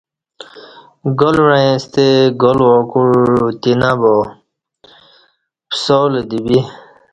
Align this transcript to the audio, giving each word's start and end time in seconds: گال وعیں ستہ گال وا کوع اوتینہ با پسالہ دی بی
گال 1.19 1.37
وعیں 1.45 1.75
ستہ 1.83 2.05
گال 2.41 2.59
وا 2.65 2.75
کوع 2.91 3.09
اوتینہ 3.43 3.89
با 4.01 4.13
پسالہ 5.69 6.21
دی 6.29 6.39
بی 6.45 6.59